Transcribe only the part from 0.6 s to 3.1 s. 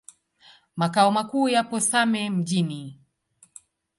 Makao makuu yapo Same Mjini.